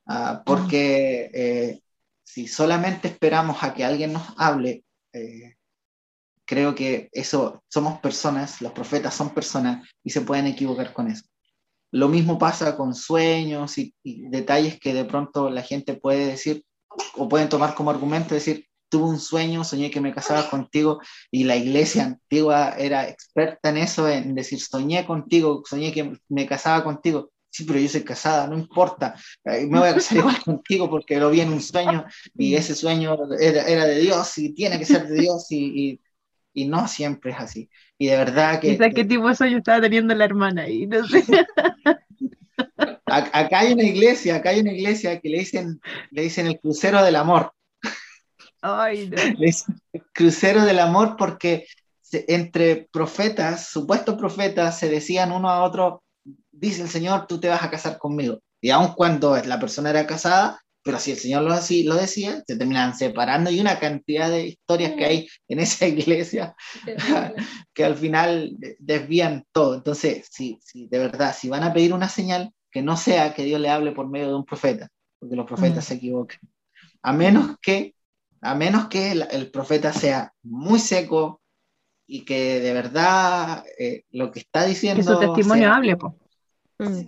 Ah, 0.07 0.43
porque 0.45 1.31
eh, 1.33 1.81
si 2.23 2.47
solamente 2.47 3.09
esperamos 3.09 3.63
a 3.63 3.73
que 3.73 3.85
alguien 3.85 4.13
nos 4.13 4.35
hable, 4.37 4.85
eh, 5.15 5.57
creo 6.45 6.75
que 6.75 7.09
eso 7.13 7.63
somos 7.69 8.01
personas, 8.01 8.61
los 8.61 8.73
profetas 8.73 9.15
son 9.15 9.33
personas 9.33 9.89
y 10.03 10.11
se 10.11 10.21
pueden 10.21 10.47
equivocar 10.47 10.93
con 10.93 11.11
eso. 11.11 11.25
Lo 11.95 12.09
mismo 12.09 12.41
pasa 12.41 12.77
con 12.77 12.93
sueños 12.93 13.79
y, 13.79 13.95
detalles 14.03 14.81
que 14.81 14.93
de 14.93 15.05
pronto 15.05 15.49
la 15.49 15.63
gente 15.63 15.95
puede 15.95 16.27
decir 16.27 16.65
o 17.15 17.29
pueden 17.29 17.49
tomar 17.49 17.77
como 17.77 17.91
argumento, 17.91 18.35
decir, 18.35 18.67
tuve 18.89 19.05
un 19.05 19.21
sueño, 19.21 19.63
soñé 19.63 19.93
que 19.93 20.01
me 20.01 20.13
casaba 20.13 20.51
contigo 20.51 21.01
y 21.31 21.45
la 21.45 21.55
iglesia 21.55 22.07
antigua 22.07 22.75
era 22.77 23.09
experta 23.09 23.69
en 23.69 23.77
eso, 23.77 24.09
en 24.09 24.35
decir, 24.35 24.59
soñé 24.61 25.07
contigo, 25.07 25.63
soñé 25.65 25.93
que 25.93 26.19
me 26.29 26.47
casaba 26.47 26.83
contigo. 26.83 27.31
Sí, 27.49 27.63
pero 27.63 27.79
yo 27.79 27.89
soy 27.89 28.03
casada, 28.03 28.49
no 28.49 28.59
importa, 28.59 29.15
eh, 29.45 29.65
me 29.71 29.79
voy 29.79 29.89
a 29.89 29.95
casar 29.95 30.19
igual 30.19 30.43
contigo 30.45 30.91
porque 30.91 31.21
lo 31.21 31.31
vi 31.31 31.43
en 31.43 31.53
un 31.53 31.63
sueño 31.63 32.05
y 32.37 32.57
ese 32.57 32.75
sueño 32.75 33.17
era, 33.39 33.87
de 33.87 34.01
Dios 34.01 34.37
y 34.39 34.53
tiene 34.53 34.81
que 34.81 34.85
ser 34.85 35.07
de 35.07 35.21
Dios 35.21 35.47
y, 35.53 36.01
y 36.55 36.65
no 36.65 36.89
siempre 36.89 37.31
es 37.31 37.39
así. 37.39 37.71
Y 37.99 38.09
de 38.09 38.17
verdad 38.17 38.59
que... 38.59 38.73
Quizás 38.73 38.93
qué 38.93 39.05
tipo 39.05 39.29
de 39.29 39.37
sueño 39.37 39.59
estaba 39.59 39.81
teniendo 39.81 40.13
la 40.13 40.25
hermana 40.25 40.63
ahí, 40.63 40.89
no 40.89 41.07
sé. 41.07 41.23
Acá 43.07 43.61
hay 43.61 43.73
una 43.73 43.83
iglesia, 43.83 44.37
acá 44.37 44.51
hay 44.51 44.61
una 44.61 44.73
iglesia 44.73 45.21
que 45.21 45.29
le 45.29 45.39
dicen, 45.41 45.81
le 46.11 46.23
dicen 46.23 46.47
el 46.47 46.59
crucero 46.59 47.03
del 47.03 47.17
amor. 47.17 47.53
Ay, 48.63 49.11
no. 49.11 49.17
crucero 50.13 50.65
del 50.65 50.79
amor 50.79 51.17
porque 51.19 51.67
entre 52.29 52.89
profetas, 52.91 53.69
supuestos 53.69 54.17
profetas, 54.17 54.79
se 54.79 54.89
decían 54.89 55.33
uno 55.33 55.51
a 55.51 55.65
otro, 55.65 56.03
dice 56.51 56.83
el 56.83 56.89
Señor, 56.89 57.27
tú 57.27 57.41
te 57.41 57.49
vas 57.49 57.63
a 57.63 57.71
casar 57.71 57.99
conmigo. 57.99 58.41
Y 58.61 58.71
aun 58.71 58.95
cuando 58.95 59.37
la 59.37 59.61
persona 59.61 59.91
era 59.91 60.07
casada, 60.07 60.61
pero 60.83 60.99
si 60.99 61.13
el 61.13 61.19
Señor 61.19 61.43
lo, 61.43 61.53
así, 61.53 61.83
lo 61.83 61.95
decía, 61.97 62.43
se 62.47 62.57
terminan 62.57 62.95
separando 62.95 63.51
y 63.51 63.61
una 63.61 63.79
cantidad 63.79 64.31
de 64.31 64.49
historias 64.49 64.93
que 64.93 65.05
hay 65.05 65.29
en 65.49 65.59
esa 65.59 65.87
iglesia 65.89 66.55
que 67.73 67.85
al 67.85 67.97
final 67.97 68.57
desvían 68.79 69.45
todo. 69.53 69.75
Entonces, 69.75 70.29
si, 70.31 70.59
si 70.63 70.87
de 70.87 70.99
verdad, 70.99 71.35
si 71.39 71.49
van 71.49 71.65
a 71.65 71.73
pedir 71.73 71.93
una 71.93 72.09
señal, 72.09 72.53
que 72.75 72.83
no 72.83 72.97
sea 72.97 73.33
que 73.33 73.45
Dios 73.45 73.61
le 73.61 73.71
hable 73.71 73.93
por 73.93 74.09
medio 74.09 74.27
de 74.27 74.35
un 74.35 74.45
profeta, 74.45 74.89
porque 75.21 75.37
los 75.37 75.47
profetas 75.47 75.85
mm. 75.85 75.87
se 75.87 75.95
equivocan. 75.95 76.41
A 77.03 77.13
menos 77.13 77.57
que, 77.63 77.95
a 78.41 78.57
menos 78.57 78.89
que 78.89 79.13
el, 79.13 79.51
profeta 79.53 79.93
sea 79.93 80.33
muy 80.43 80.81
seco 80.81 81.41
y 82.05 82.25
que 82.25 82.59
de 82.59 82.73
verdad 82.73 83.65
eh, 83.79 84.03
lo 84.11 84.33
que 84.33 84.41
está 84.41 84.65
diciendo... 84.65 84.97
Que 85.01 85.25
su 85.25 85.35
testimonio 85.35 85.73
hable, 85.73 85.97
pues. 85.97 86.15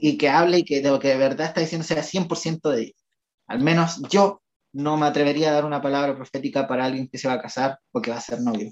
Y 0.00 0.16
que 0.16 0.28
hable 0.28 0.58
y 0.58 0.64
que 0.64 0.80
lo 0.80 1.00
que 1.00 1.08
de 1.08 1.16
verdad 1.16 1.48
está 1.48 1.62
diciendo 1.62 1.84
sea 1.84 2.00
100% 2.00 2.70
de 2.70 2.80
Dios. 2.82 3.04
Al 3.48 3.60
menos 3.60 4.00
yo 4.08 4.42
no 4.72 4.96
me 4.96 5.06
atrevería 5.06 5.50
a 5.50 5.54
dar 5.54 5.64
una 5.64 5.82
palabra 5.82 6.14
profética 6.14 6.68
para 6.68 6.84
alguien 6.84 7.08
que 7.08 7.18
se 7.18 7.26
va 7.26 7.34
a 7.34 7.42
casar 7.42 7.80
o 7.90 8.00
que 8.00 8.12
va 8.12 8.18
a 8.18 8.20
ser 8.20 8.40
novio. 8.40 8.70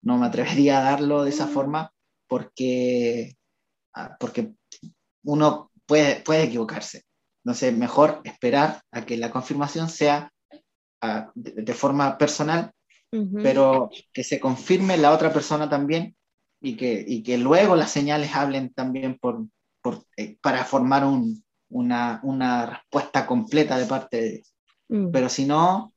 No 0.00 0.16
me 0.16 0.26
atrevería 0.26 0.78
a 0.78 0.92
darlo 0.92 1.24
de 1.24 1.30
esa 1.30 1.46
mm. 1.46 1.50
forma 1.50 1.92
porque, 2.28 3.36
ah, 3.94 4.16
porque 4.20 4.52
uno 5.24 5.69
puede, 5.90 6.20
puede 6.20 6.44
equivocarse. 6.44 7.02
Entonces, 7.44 7.76
mejor 7.76 8.20
esperar 8.22 8.80
a 8.92 9.04
que 9.04 9.16
la 9.16 9.32
confirmación 9.32 9.88
sea 9.88 10.32
ah, 11.00 11.32
de, 11.34 11.74
forma 11.74 12.16
personal, 12.16 12.70
pero 13.42 13.90
que 14.12 14.22
se 14.22 14.38
confirme 14.38 14.96
la 14.96 15.10
otra 15.10 15.32
persona 15.32 15.68
también 15.68 16.14
y 16.60 16.76
que, 16.76 17.04
y 17.04 17.24
que 17.24 17.38
luego 17.38 17.74
las 17.74 17.90
señales 17.90 18.36
hablen 18.36 18.72
también 18.72 19.18
por, 19.18 19.46
por 19.82 20.04
eh, 20.16 20.36
para 20.40 20.64
formar 20.64 21.04
un, 21.04 21.42
una, 21.70 22.20
una, 22.22 22.66
respuesta 22.66 23.26
completa 23.26 23.76
de 23.76 23.86
parte 23.86 24.16
de 24.20 24.30
Dios. 24.30 24.54
Mm. 24.90 25.10
Pero 25.10 25.28
si 25.28 25.44
no, 25.44 25.92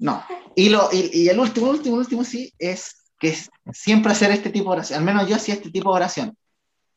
no. 0.00 0.24
Y, 0.56 0.68
lo, 0.68 0.88
y, 0.92 1.28
el 1.28 1.38
último, 1.38 1.70
último, 1.70 1.94
último 1.94 2.24
sí 2.24 2.52
es 2.58 3.04
que 3.20 3.36
siempre 3.72 4.10
hacer 4.10 4.32
este 4.32 4.50
tipo 4.50 4.70
de 4.70 4.78
oración. 4.78 4.98
Al 4.98 5.04
menos 5.04 5.28
yo 5.28 5.36
hacía 5.36 5.54
este 5.54 5.70
tipo 5.70 5.90
de 5.90 5.96
oración. 5.96 6.36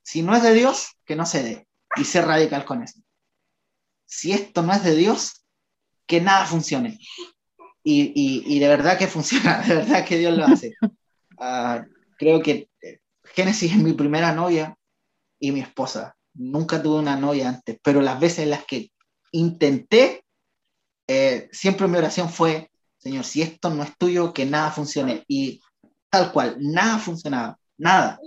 Si 0.01 0.23
no 0.23 0.35
es 0.35 0.41
de 0.41 0.55
Dios, 0.55 0.87
que 1.05 1.15
no 1.15 1.27
se 1.27 1.43
dé 1.43 1.67
y 1.95 2.03
ser 2.03 2.25
radical 2.25 2.65
con 2.65 2.83
eso. 2.83 2.99
Si 4.05 4.31
esto 4.31 4.61
no 4.61 4.73
es 4.73 4.83
de 4.83 4.95
Dios, 4.95 5.45
que 6.07 6.21
nada 6.21 6.45
funcione. 6.45 6.99
Y, 7.83 8.59
de 8.59 8.67
verdad 8.67 8.97
que 8.97 9.07
funciona, 9.07 9.61
de 9.67 9.75
verdad 9.75 10.05
que 10.05 10.17
Dios 10.17 10.35
lo 10.35 10.45
hace. 10.45 10.73
Ah, 11.37 11.85
creo 12.17 12.41
que 12.41 12.69
eh, 12.81 12.99
Génesis 13.23 13.71
es 13.71 13.77
mi 13.77 13.93
primera 13.93 14.33
novia 14.33 14.77
y 15.39 15.51
mi 15.51 15.59
esposa. 15.59 16.15
Nunca 16.33 16.81
tuve 16.81 16.99
una 16.99 17.15
novia 17.15 17.49
antes, 17.49 17.77
pero 17.83 18.01
las 18.01 18.19
veces 18.19 18.39
en 18.39 18.49
las 18.51 18.65
que 18.65 18.91
intenté, 19.31 20.23
eh, 21.07 21.49
siempre 21.51 21.87
mi 21.87 21.97
oración 21.97 22.29
fue, 22.29 22.71
Señor, 22.97 23.23
si 23.23 23.41
esto 23.41 23.69
no 23.69 23.83
es 23.83 23.95
tuyo, 23.97 24.33
que 24.33 24.45
nada 24.45 24.71
funcione. 24.71 25.23
Y 25.27 25.61
tal 26.09 26.31
cual, 26.31 26.57
nada 26.59 26.97
funcionaba, 26.97 27.59
nada. 27.77 28.19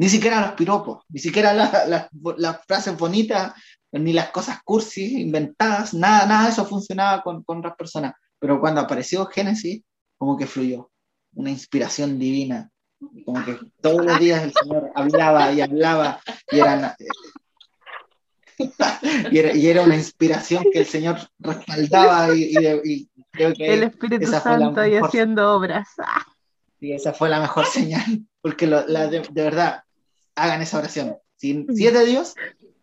Ni 0.00 0.08
siquiera 0.08 0.40
los 0.40 0.52
piropos, 0.52 1.04
ni 1.10 1.20
siquiera 1.20 1.52
las 1.52 2.66
frases 2.66 2.96
bonitas, 2.96 3.52
ni 3.92 4.14
las 4.14 4.30
cosas 4.30 4.62
cursis, 4.64 5.12
inventadas, 5.12 5.92
nada, 5.92 6.24
nada 6.24 6.44
de 6.44 6.52
eso 6.52 6.64
funcionaba 6.64 7.22
con, 7.22 7.44
con 7.44 7.58
otras 7.58 7.76
personas. 7.76 8.14
Pero 8.38 8.58
cuando 8.60 8.80
apareció 8.80 9.26
Génesis, 9.26 9.82
como 10.16 10.38
que 10.38 10.46
fluyó, 10.46 10.90
una 11.34 11.50
inspiración 11.50 12.18
divina. 12.18 12.70
Como 13.26 13.44
que 13.44 13.58
todos 13.82 14.02
los 14.06 14.18
días 14.18 14.42
el 14.42 14.54
Señor 14.54 14.90
hablaba 14.94 15.52
y 15.52 15.60
hablaba 15.60 16.20
y 16.50 16.60
era, 16.60 16.96
y, 19.30 19.66
era, 19.66 19.82
una 19.82 19.96
inspiración 19.96 20.64
que 20.72 20.78
el 20.78 20.86
Señor 20.86 21.18
respaldaba 21.38 22.34
y, 22.34 23.06
creo 23.32 23.52
que 23.52 23.74
el 23.74 23.82
Espíritu 23.82 24.28
Santo 24.28 24.86
y 24.86 24.96
haciendo 24.96 25.54
obras. 25.54 25.88
Y 26.80 26.92
esa 26.92 27.12
fue 27.12 27.28
la 27.28 27.40
mejor 27.40 27.66
señal, 27.66 28.26
porque 28.40 28.66
de, 28.66 29.22
verdad, 29.34 29.84
hagan 30.42 30.62
esa 30.62 30.78
oración. 30.78 31.16
Si, 31.36 31.66
si, 31.74 31.86
es 31.86 31.92
de 31.92 32.04
Dios, 32.04 32.34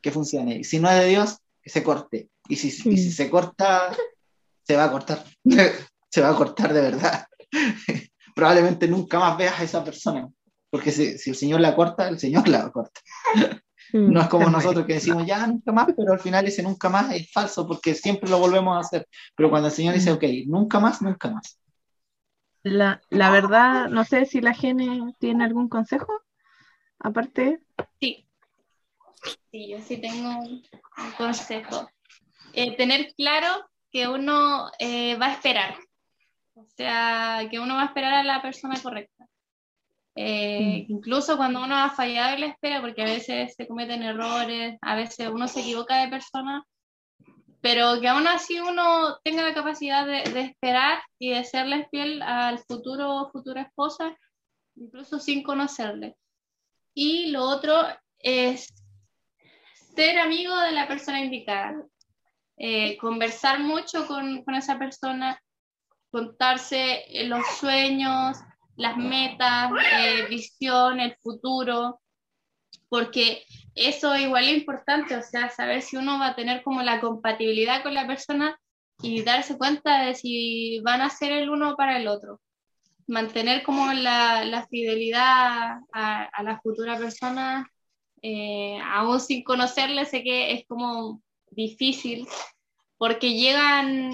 que 0.01 0.11
funcione. 0.11 0.57
Y 0.57 0.63
si 0.63 0.79
no 0.79 0.89
es 0.89 0.99
de 0.99 1.07
Dios, 1.07 1.37
que 1.61 1.69
se 1.69 1.83
corte. 1.83 2.29
Y 2.47 2.55
si, 2.55 2.71
si 2.71 3.11
se 3.11 3.29
corta, 3.29 3.95
se 4.63 4.75
va 4.75 4.85
a 4.85 4.91
cortar. 4.91 5.23
se 6.09 6.21
va 6.21 6.29
a 6.29 6.35
cortar 6.35 6.73
de 6.73 6.81
verdad. 6.81 7.27
Probablemente 8.35 8.87
nunca 8.87 9.19
más 9.19 9.37
veas 9.37 9.59
a 9.59 9.63
esa 9.63 9.83
persona. 9.83 10.27
Porque 10.69 10.91
si, 10.91 11.17
si 11.17 11.31
el 11.31 11.35
Señor 11.35 11.61
la 11.61 11.75
corta, 11.75 12.07
el 12.07 12.19
Señor 12.19 12.47
la 12.47 12.69
corta. 12.71 13.01
Mm, 13.93 14.11
no 14.11 14.21
es 14.21 14.27
como 14.27 14.49
nosotros 14.49 14.85
que 14.85 14.95
decimos 14.95 15.25
ya 15.25 15.47
nunca 15.47 15.71
más, 15.71 15.87
pero 15.95 16.11
al 16.11 16.19
final 16.19 16.45
ese 16.45 16.61
nunca 16.61 16.89
más 16.89 17.13
es 17.13 17.31
falso 17.31 17.65
porque 17.65 17.95
siempre 17.95 18.29
lo 18.29 18.39
volvemos 18.39 18.75
a 18.75 18.81
hacer. 18.81 19.07
Pero 19.35 19.49
cuando 19.49 19.69
el 19.69 19.73
Señor 19.73 19.93
dice, 19.93 20.11
mm. 20.11 20.15
ok, 20.15 20.23
nunca 20.47 20.79
más, 20.79 21.01
nunca 21.01 21.29
más. 21.29 21.59
La, 22.63 23.01
la 23.09 23.29
verdad, 23.29 23.87
no 23.87 24.03
sé 24.03 24.25
si 24.25 24.41
la 24.41 24.53
Gene 24.53 25.13
tiene 25.19 25.45
algún 25.45 25.69
consejo 25.69 26.11
aparte. 26.99 27.59
Sí, 27.99 28.25
sí, 29.51 29.69
yo 29.69 29.79
sí 29.81 29.97
tengo 29.97 30.39
un 30.39 30.63
consejo. 31.17 31.89
Eh, 32.53 32.75
tener 32.75 33.13
claro 33.15 33.69
que 33.91 34.07
uno 34.07 34.71
eh, 34.79 35.15
va 35.17 35.27
a 35.27 35.33
esperar, 35.33 35.75
o 36.55 36.65
sea, 36.75 37.47
que 37.49 37.59
uno 37.59 37.75
va 37.75 37.83
a 37.83 37.85
esperar 37.85 38.13
a 38.13 38.23
la 38.23 38.41
persona 38.41 38.79
correcta. 38.81 39.27
Eh, 40.15 40.85
mm. 40.87 40.91
Incluso 40.91 41.37
cuando 41.37 41.63
uno 41.63 41.75
ha 41.75 41.91
fallado 41.91 42.33
en 42.33 42.41
la 42.41 42.47
espera, 42.47 42.81
porque 42.81 43.03
a 43.03 43.05
veces 43.05 43.53
se 43.55 43.67
cometen 43.67 44.01
errores, 44.01 44.77
a 44.81 44.95
veces 44.95 45.29
uno 45.29 45.47
se 45.47 45.61
equivoca 45.61 46.01
de 46.01 46.09
persona, 46.09 46.65
pero 47.61 48.01
que 48.01 48.07
aún 48.07 48.27
así 48.27 48.59
uno 48.59 49.19
tenga 49.23 49.43
la 49.43 49.53
capacidad 49.53 50.07
de, 50.07 50.23
esperar 50.41 50.99
y 51.19 51.29
de 51.29 51.43
serle 51.43 51.87
fiel 51.91 52.21
al 52.23 52.59
futuro 52.59 53.15
o 53.15 53.29
futura 53.29 53.61
esposa, 53.61 54.17
incluso 54.75 55.19
sin 55.19 55.43
conocerle. 55.43 56.15
Y 56.99 57.27
lo 57.27 57.43
otro 57.43 57.75
es 58.17 58.73
ser 59.95 60.17
amigo 60.17 60.57
de 60.57 60.71
la 60.71 60.87
persona 60.87 61.23
indicada, 61.23 61.85
eh, 62.57 62.97
conversar 62.97 63.59
mucho 63.59 64.07
con, 64.07 64.43
con 64.43 64.55
esa 64.55 64.79
persona, 64.79 65.39
contarse 66.09 67.05
los 67.25 67.45
sueños, 67.59 68.39
las 68.77 68.97
metas, 68.97 69.71
eh, 69.93 70.25
visión, 70.27 70.99
el 70.99 71.15
futuro, 71.21 72.01
porque 72.89 73.45
eso 73.75 74.17
igual 74.17 74.45
es 74.45 74.57
importante, 74.57 75.15
o 75.17 75.21
sea, 75.21 75.49
saber 75.49 75.83
si 75.83 75.97
uno 75.97 76.17
va 76.17 76.29
a 76.29 76.35
tener 76.35 76.63
como 76.63 76.81
la 76.81 76.99
compatibilidad 76.99 77.83
con 77.83 77.93
la 77.93 78.07
persona 78.07 78.59
y 79.03 79.21
darse 79.21 79.55
cuenta 79.55 80.01
de 80.01 80.15
si 80.15 80.79
van 80.79 81.01
a 81.01 81.11
ser 81.11 81.31
el 81.31 81.51
uno 81.51 81.75
para 81.75 81.99
el 81.99 82.07
otro. 82.07 82.41
Mantener 83.07 83.63
como 83.63 83.91
la, 83.93 84.43
la 84.45 84.67
fidelidad 84.67 85.79
a, 85.93 86.23
a, 86.23 86.43
la 86.43 86.59
futura 86.61 86.97
persona, 86.97 87.71
eh, 88.21 88.79
aún 88.83 89.19
sin 89.21 89.43
conocerle, 89.43 90.05
sé 90.05 90.23
que 90.23 90.53
es 90.53 90.65
como 90.67 91.21
difícil, 91.51 92.27
porque 92.97 93.33
llegan 93.33 94.13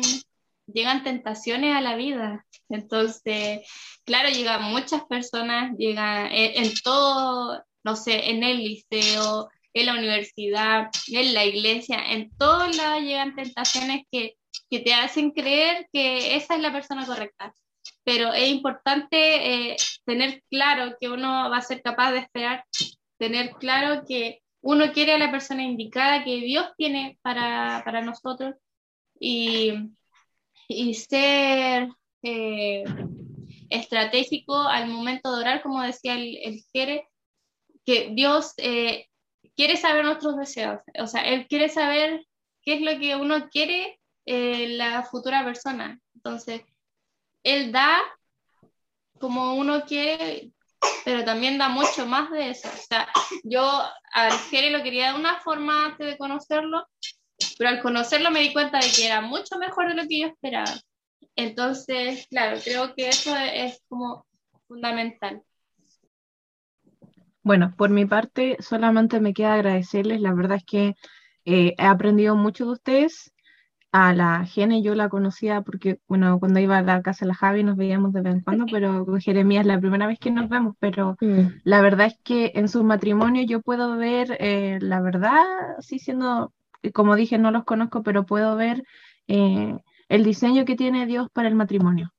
llegan 0.67 1.03
tentaciones 1.03 1.75
a 1.75 1.81
la 1.81 1.95
vida. 1.95 2.45
Entonces, 2.69 3.67
claro, 4.05 4.29
llegan 4.29 4.63
muchas 4.63 5.03
personas, 5.05 5.75
llegan 5.77 6.29
en, 6.31 6.71
todo, 6.83 7.63
no 7.83 7.95
sé, 7.95 8.29
en 8.29 8.43
el 8.43 8.57
liceo, 8.57 9.49
en 9.73 9.85
la 9.85 9.93
universidad, 9.93 10.89
en 11.07 11.33
la 11.33 11.45
iglesia, 11.45 12.11
en 12.11 12.35
todos 12.37 12.75
lados 12.75 13.01
llegan 13.01 13.35
tentaciones 13.35 14.03
que, 14.11 14.35
que 14.69 14.79
te 14.79 14.93
hacen 14.93 15.31
creer 15.31 15.87
que 15.91 16.35
esa 16.35 16.55
es 16.55 16.61
la 16.61 16.71
persona 16.71 17.05
correcta. 17.05 17.53
Pero 18.03 18.33
es 18.33 18.49
importante 18.49 19.71
eh, 19.71 19.77
tener 20.05 20.43
claro 20.49 20.95
que 20.99 21.09
uno 21.09 21.49
va 21.49 21.57
a 21.57 21.61
ser 21.61 21.81
capaz 21.81 22.11
de 22.11 22.19
esperar, 22.19 22.65
tener 23.17 23.51
claro 23.51 24.03
que 24.07 24.41
uno 24.61 24.91
quiere 24.93 25.13
a 25.13 25.17
la 25.17 25.31
persona 25.31 25.63
indicada 25.63 26.23
que 26.23 26.37
Dios 26.37 26.67
tiene 26.77 27.17
para, 27.21 27.81
para 27.85 28.01
nosotros 28.01 28.55
y, 29.19 29.73
y 30.67 30.93
ser 30.93 31.89
eh, 32.23 32.83
estratégico 33.69 34.57
al 34.57 34.87
momento 34.87 35.33
de 35.33 35.41
orar, 35.41 35.61
como 35.61 35.81
decía 35.81 36.15
el, 36.15 36.37
el 36.43 36.63
quiere, 36.71 37.07
que 37.85 38.11
Dios 38.13 38.53
eh, 38.57 39.07
quiere 39.55 39.77
saber 39.77 40.05
nuestros 40.05 40.37
deseos, 40.37 40.81
o 40.99 41.07
sea, 41.07 41.21
Él 41.21 41.47
quiere 41.47 41.69
saber 41.69 42.25
qué 42.61 42.75
es 42.75 42.81
lo 42.81 42.99
que 42.99 43.15
uno 43.15 43.49
quiere 43.49 43.99
eh, 44.25 44.69
la 44.69 45.03
futura 45.03 45.43
persona. 45.43 45.99
Entonces, 46.15 46.61
Él 47.43 47.71
da 47.71 47.99
como 49.19 49.55
uno 49.55 49.83
quiere, 49.85 50.51
pero 51.05 51.23
también 51.23 51.57
da 51.57 51.69
mucho 51.69 52.05
más 52.05 52.31
de 52.31 52.49
eso. 52.49 52.67
O 52.67 52.77
sea, 52.87 53.07
yo 53.43 53.81
al 54.13 54.31
Jere 54.49 54.69
lo 54.69 54.83
quería 54.83 55.13
de 55.13 55.19
una 55.19 55.39
forma 55.39 55.85
antes 55.85 56.07
de 56.07 56.17
conocerlo, 56.17 56.85
pero 57.57 57.69
al 57.69 57.81
conocerlo 57.81 58.31
me 58.31 58.41
di 58.41 58.53
cuenta 58.53 58.79
de 58.79 58.91
que 58.91 59.05
era 59.05 59.21
mucho 59.21 59.57
mejor 59.57 59.89
de 59.89 59.95
lo 59.95 60.07
que 60.07 60.19
yo 60.19 60.27
esperaba. 60.27 60.73
Entonces, 61.35 62.27
claro, 62.29 62.59
creo 62.63 62.93
que 62.95 63.09
eso 63.09 63.35
es 63.35 63.81
como 63.87 64.25
fundamental. 64.67 65.41
Bueno, 67.41 67.73
por 67.77 67.89
mi 67.89 68.05
parte, 68.05 68.57
solamente 68.59 69.19
me 69.19 69.33
queda 69.33 69.55
agradecerles. 69.55 70.21
La 70.21 70.33
verdad 70.33 70.57
es 70.57 70.63
que 70.63 70.95
eh, 71.45 71.73
he 71.77 71.85
aprendido 71.85 72.35
mucho 72.35 72.65
de 72.65 72.71
ustedes. 72.71 73.32
A 73.95 74.11
la 74.11 74.43
Gene 74.43 74.81
yo 74.81 74.95
la 74.95 75.07
conocía 75.07 75.61
porque, 75.61 75.99
bueno, 76.07 76.39
cuando 76.39 76.59
iba 76.59 76.79
a 76.79 76.81
la 76.81 77.03
casa 77.03 77.25
de 77.25 77.27
la 77.27 77.35
Javi 77.35 77.63
nos 77.63 77.77
veíamos 77.77 78.11
de 78.11 78.21
vez 78.21 78.33
en 78.33 78.41
cuando, 78.41 78.65
pero 78.65 79.05
con 79.05 79.21
Jeremías 79.21 79.61
es 79.61 79.67
la 79.67 79.79
primera 79.79 80.07
vez 80.07 80.17
que 80.17 80.31
nos 80.31 80.49
vemos, 80.49 80.75
pero 80.79 81.15
mm. 81.21 81.61
la 81.63 81.79
verdad 81.81 82.07
es 82.07 82.17
que 82.23 82.53
en 82.55 82.69
su 82.69 82.83
matrimonio 82.83 83.43
yo 83.43 83.61
puedo 83.61 83.95
ver, 83.95 84.35
eh, 84.39 84.79
la 84.81 84.99
verdad, 84.99 85.43
sí 85.77 85.99
siendo, 85.99 86.51
como 86.91 87.15
dije, 87.15 87.37
no 87.37 87.51
los 87.51 87.65
conozco, 87.65 88.01
pero 88.01 88.25
puedo 88.25 88.55
ver 88.55 88.83
eh, 89.27 89.77
el 90.09 90.23
diseño 90.23 90.65
que 90.65 90.75
tiene 90.75 91.05
Dios 91.05 91.29
para 91.31 91.47
el 91.47 91.53
matrimonio. 91.53 92.11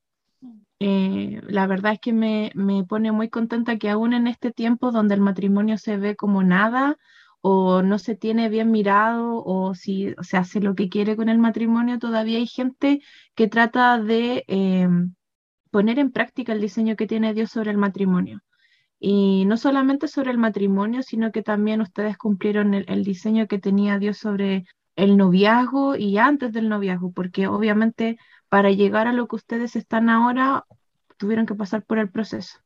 Eh, 0.79 1.41
la 1.43 1.67
verdad 1.67 1.91
es 1.91 1.99
que 1.99 2.13
me, 2.13 2.51
me 2.55 2.85
pone 2.85 3.11
muy 3.11 3.27
contenta 3.27 3.77
que 3.77 3.89
aún 3.89 4.13
en 4.13 4.27
este 4.27 4.51
tiempo 4.51 4.91
donde 4.91 5.15
el 5.15 5.21
matrimonio 5.21 5.77
se 5.77 5.97
ve 5.97 6.15
como 6.15 6.41
nada, 6.41 6.95
o 7.47 7.83
no 7.83 7.99
se 7.99 8.15
tiene 8.15 8.49
bien 8.49 8.71
mirado 8.71 9.43
o 9.45 9.75
si 9.75 10.15
se 10.23 10.35
hace 10.35 10.59
lo 10.61 10.73
que 10.73 10.89
quiere 10.89 11.15
con 11.15 11.29
el 11.29 11.37
matrimonio, 11.37 11.99
todavía 11.99 12.39
hay 12.39 12.47
gente 12.47 13.03
que 13.35 13.47
trata 13.47 13.99
de 13.99 14.45
em, 14.47 15.13
poner 15.69 15.99
en 15.99 16.11
práctica 16.11 16.53
el 16.53 16.61
diseño 16.61 16.95
que 16.95 17.05
tiene 17.05 17.35
Dios 17.35 17.51
sobre 17.51 17.69
el 17.69 17.77
matrimonio. 17.77 18.41
Y 18.99 19.45
no 19.45 19.57
solamente 19.57 20.07
sobre 20.07 20.31
el 20.31 20.39
matrimonio, 20.39 21.03
sino 21.03 21.31
que 21.31 21.43
también 21.43 21.81
ustedes 21.81 22.17
cumplieron 22.17 22.73
el, 22.73 23.03
diseño 23.03 23.45
que 23.45 23.59
tenía 23.59 23.99
Dios 23.99 24.17
sobre 24.17 24.65
el 24.95 25.15
noviazgo 25.15 25.95
y 25.95 26.17
antes 26.17 26.51
del 26.51 26.67
noviazgo, 26.67 27.11
porque 27.11 27.45
obviamente 27.45 28.17
para 28.49 28.71
llegar 28.71 29.07
a 29.07 29.13
lo 29.13 29.27
que 29.27 29.35
ustedes 29.35 29.75
están 29.75 30.09
ahora, 30.09 30.65
tuvieron 31.17 31.45
que 31.45 31.53
pasar 31.53 31.83
por 31.83 31.99
el 31.99 32.09
proceso. 32.09 32.57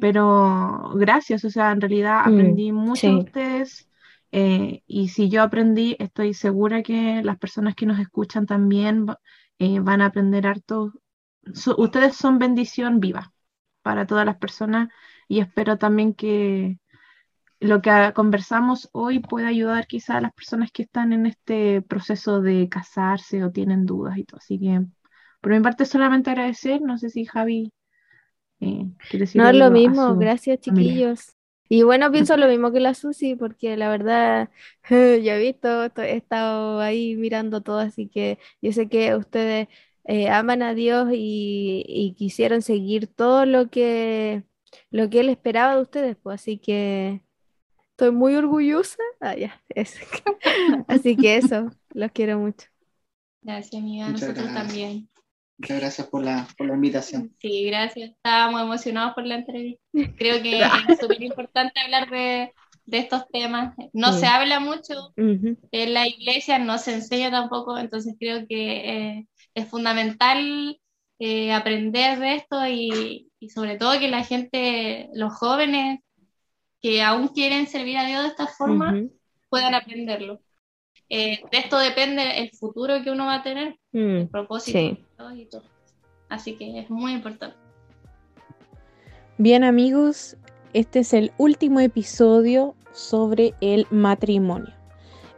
Pero 0.00 0.92
gracias, 0.94 1.44
o 1.44 1.50
sea, 1.50 1.72
en 1.72 1.82
realidad 1.82 2.24
mm, 2.24 2.32
aprendí 2.32 2.72
mucho 2.72 3.06
de 3.06 3.16
ustedes, 3.16 3.87
eh, 4.32 4.82
y 4.86 5.08
si 5.08 5.28
yo 5.28 5.42
aprendí, 5.42 5.96
estoy 5.98 6.34
segura 6.34 6.82
que 6.82 7.22
las 7.22 7.38
personas 7.38 7.74
que 7.74 7.86
nos 7.86 7.98
escuchan 7.98 8.46
también 8.46 9.06
eh, 9.58 9.80
van 9.80 10.02
a 10.02 10.06
aprender 10.06 10.46
harto. 10.46 10.92
ustedes 11.76 12.16
son 12.16 12.38
bendición 12.38 13.00
viva 13.00 13.32
para 13.82 14.06
todas 14.06 14.26
las 14.26 14.36
personas 14.36 14.88
y 15.28 15.40
espero 15.40 15.78
también 15.78 16.14
que 16.14 16.78
lo 17.60 17.82
que 17.82 18.12
conversamos 18.14 18.88
hoy 18.92 19.18
pueda 19.20 19.48
ayudar 19.48 19.86
quizá 19.86 20.18
a 20.18 20.20
las 20.20 20.32
personas 20.32 20.70
que 20.72 20.82
están 20.82 21.12
en 21.12 21.26
este 21.26 21.82
proceso 21.82 22.40
de 22.40 22.68
casarse 22.68 23.42
o 23.44 23.50
tienen 23.50 23.84
dudas 23.84 24.16
y 24.18 24.24
todo. 24.24 24.38
Así 24.38 24.58
que 24.60 24.84
por 25.40 25.52
mi 25.52 25.60
parte 25.60 25.84
solamente 25.84 26.30
agradecer, 26.30 26.80
no 26.82 26.98
sé 26.98 27.10
si 27.10 27.24
Javi 27.24 27.72
eh, 28.60 28.86
quiere 29.08 29.24
decir. 29.24 29.40
No 29.40 29.48
es 29.48 29.56
lo 29.56 29.70
mismo, 29.70 30.16
gracias 30.16 30.60
chiquillos. 30.60 31.37
Y 31.68 31.82
bueno, 31.82 32.10
pienso 32.10 32.36
lo 32.36 32.48
mismo 32.48 32.72
que 32.72 32.80
la 32.80 32.94
Susi, 32.94 33.34
porque 33.34 33.76
la 33.76 33.90
verdad, 33.90 34.50
ya 34.90 35.36
he 35.36 35.38
visto, 35.38 35.84
he 35.96 36.16
estado 36.16 36.80
ahí 36.80 37.16
mirando 37.16 37.60
todo, 37.60 37.78
así 37.78 38.08
que 38.08 38.38
yo 38.62 38.72
sé 38.72 38.88
que 38.88 39.14
ustedes 39.14 39.68
eh, 40.04 40.30
aman 40.30 40.62
a 40.62 40.74
Dios 40.74 41.10
y, 41.12 42.14
quisieron 42.16 42.62
seguir 42.62 43.06
todo 43.06 43.44
lo 43.44 43.68
que, 43.68 44.44
lo 44.90 45.10
que 45.10 45.20
Él 45.20 45.28
esperaba 45.28 45.76
de 45.76 45.82
ustedes, 45.82 46.16
pues 46.16 46.40
así 46.40 46.58
que 46.58 47.22
estoy 47.90 48.12
muy 48.12 48.34
orgullosa. 48.34 49.02
Ah, 49.20 49.36
ya, 49.36 49.62
así 50.88 51.16
que 51.16 51.36
eso, 51.36 51.70
los 51.90 52.10
quiero 52.12 52.38
mucho. 52.38 52.68
Gracias, 53.42 53.80
amiga, 53.80 54.08
nosotros 54.08 54.46
también. 54.54 55.08
Muchas 55.58 55.80
gracias 55.80 56.06
por 56.06 56.24
la, 56.24 56.46
por 56.56 56.68
la 56.68 56.74
invitación. 56.74 57.34
Sí, 57.40 57.64
gracias. 57.64 58.10
Estábamos 58.10 58.62
emocionados 58.62 59.14
por 59.14 59.26
la 59.26 59.34
entrevista. 59.34 59.82
Creo 60.16 60.40
que 60.40 60.60
es 60.88 61.00
súper 61.00 61.20
importante 61.22 61.80
hablar 61.80 62.08
de, 62.10 62.52
de, 62.86 62.98
estos 62.98 63.26
temas. 63.28 63.74
No 63.92 64.12
se 64.12 64.26
habla 64.26 64.60
mucho 64.60 65.12
en 65.16 65.94
la 65.94 66.06
iglesia, 66.06 66.60
no 66.60 66.78
se 66.78 66.94
enseña 66.94 67.32
tampoco, 67.32 67.76
entonces 67.76 68.14
creo 68.20 68.46
que 68.46 69.16
eh, 69.16 69.26
es 69.54 69.68
fundamental 69.68 70.78
eh, 71.18 71.52
aprender 71.52 72.20
de 72.20 72.36
esto 72.36 72.64
y, 72.68 73.28
y, 73.40 73.50
sobre 73.50 73.76
todo 73.76 73.98
que 73.98 74.08
la 74.08 74.22
gente, 74.22 75.10
los 75.14 75.34
jóvenes 75.34 75.98
que 76.80 77.02
aún 77.02 77.28
quieren 77.28 77.66
servir 77.66 77.98
a 77.98 78.06
Dios 78.06 78.22
de 78.22 78.28
esta 78.28 78.46
forma, 78.46 78.94
puedan 79.48 79.74
aprenderlo. 79.74 80.40
Eh, 81.10 81.40
de 81.50 81.58
esto 81.58 81.78
depende 81.78 82.38
el 82.38 82.50
futuro 82.50 83.02
que 83.02 83.10
uno 83.10 83.26
va 83.26 83.36
a 83.36 83.42
tener, 83.42 83.78
mm, 83.92 84.16
el 84.16 84.28
propósito 84.28 84.78
y 85.34 85.46
todo. 85.46 85.62
Así 86.28 86.56
que 86.56 86.80
es 86.80 86.90
muy 86.90 87.12
importante. 87.12 87.56
Bien 89.38 89.64
amigos, 89.64 90.36
este 90.74 90.98
es 90.98 91.14
el 91.14 91.32
último 91.38 91.80
episodio 91.80 92.74
sobre 92.92 93.54
el 93.60 93.86
matrimonio. 93.90 94.74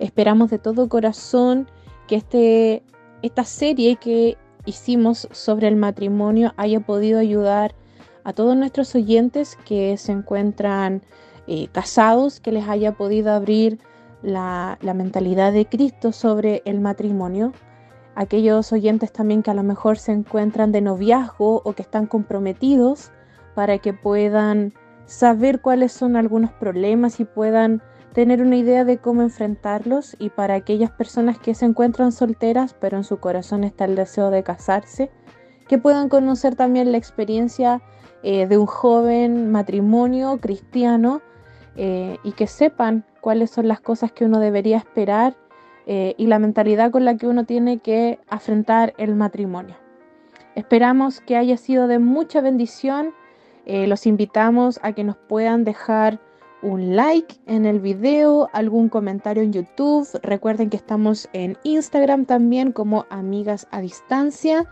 Esperamos 0.01 0.51
de 0.51 0.59
todo 0.59 0.89
corazón 0.89 1.69
que 2.09 2.17
este, 2.17 2.83
esta 3.23 3.45
serie 3.45 3.97
que 3.97 4.37
hicimos 4.65 5.29
sobre 5.31 5.69
el 5.69 5.77
matrimonio 5.77 6.53
haya 6.57 6.81
podido 6.81 7.19
ayudar 7.19 7.75
a 8.25 8.33
todos 8.33 8.57
nuestros 8.57 8.95
oyentes 8.95 9.57
que 9.65 9.97
se 9.97 10.13
encuentran 10.13 11.03
eh, 11.47 11.69
casados, 11.73 12.41
que 12.41 12.53
les 12.53 12.69
haya 12.69 12.93
podido 12.93 13.33
abrir 13.33 13.79
la, 14.23 14.79
mentalidad 14.83 15.53
de 15.53 15.67
Cristo 15.67 16.13
sobre 16.13 16.63
el 16.65 16.81
matrimonio. 16.81 17.53
Aquellos 18.15 18.73
oyentes 18.73 19.13
también 19.13 19.43
que 19.43 19.51
a 19.51 19.55
lo 19.55 19.63
mejor 19.63 19.99
se 19.99 20.13
encuentran 20.13 20.73
de 20.73 20.81
noviazgo 20.81 21.63
o 21.65 21.73
que 21.73 21.83
están 21.83 22.07
comprometidos 22.07 23.13
para 23.55 23.79
que 23.79 23.93
puedan 23.93 24.75
saber 25.07 25.61
cuáles 25.61 25.93
son 25.93 26.17
algunos 26.17 26.53
problemas 26.53 27.21
y 27.21 27.25
puedan 27.25 27.83
tener 28.13 28.43
una 28.43 28.57
idea 28.57 28.85
de 28.85 28.99
cómo 28.99 29.23
enfrentarlos 29.23 30.17
y 30.19 30.31
para 30.31 30.55
aquellas 30.55 30.91
personas 30.91 31.39
que 31.39 31.55
se 31.55 31.65
encuentran 31.65 32.13
solteras 32.13 32.75
pero 32.75 32.97
en 32.97 33.05
su 33.05 33.19
corazón 33.19 33.65
está 33.65 33.85
el 33.85 33.95
deseo 33.95 34.31
de 34.31 34.43
casarse, 34.43 35.11
que 35.69 35.79
puedan 35.79 36.09
conocer 36.09 36.57
también 36.57 36.91
la 36.91 36.99
experiencia 36.99 37.81
eh, 38.23 38.47
de 38.47 38.59
un 38.59 38.67
joven 38.67 39.51
matrimonio 39.53 40.39
cristiano 40.41 41.23
eh, 41.77 42.19
y 42.25 42.33
que 42.33 42.49
sepan 42.49 43.05
cuáles 43.21 43.51
son 43.51 43.69
las 43.69 43.81
cosas 43.81 44.13
que 44.13 44.25
uno 44.25 44.41
debería 44.41 44.77
esperar 44.77 45.37
eh, 45.87 46.15
y 46.19 46.27
la 46.27 46.39
mentalidad 46.39 46.91
con 46.91 47.05
la 47.05 47.17
que 47.17 47.27
uno 47.27 47.45
tiene 47.45 47.79
que 47.79 48.19
afrontar 48.29 48.95
el 48.99 49.15
matrimonio. 49.15 49.77
Esperamos 50.55 51.21
que 51.21 51.37
haya 51.37 51.57
sido 51.57 51.89
de 51.89 51.99
mucha 51.99 52.41
bendición. 52.41 53.15
Eh, 53.67 53.87
los 53.87 54.07
invitamos 54.07 54.79
a 54.83 54.93
que 54.93 55.05
nos 55.05 55.17
puedan 55.17 55.65
dejar 55.65 56.21
un 56.63 56.95
like 56.95 57.37
en 57.47 57.65
el 57.65 57.81
video, 57.81 58.49
algún 58.53 58.89
comentario 58.89 59.43
en 59.43 59.53
YouTube. 59.53 60.07
Recuerden 60.23 60.69
que 60.69 60.77
estamos 60.77 61.29
en 61.33 61.57
Instagram 61.63 62.27
también 62.27 62.73
como 62.73 63.07
Amigas 63.11 63.67
a 63.71 63.81
Distancia. 63.81 64.67